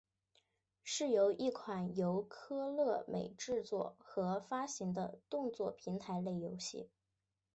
[0.83, 6.89] 是一款由科乐美制作和发行的动作平台类游戏。